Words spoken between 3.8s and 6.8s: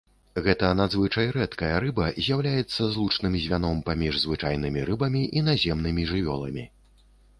паміж звычайнымі рыбамі і наземнымі жывёламі.